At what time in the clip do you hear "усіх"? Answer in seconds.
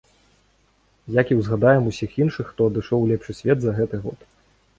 1.91-2.15